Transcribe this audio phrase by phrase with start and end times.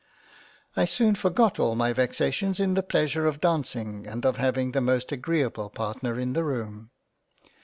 [0.75, 4.81] I soon forgot all my vexations in the pleasure of dancing and of having the
[4.81, 6.89] most agreable partner in the room.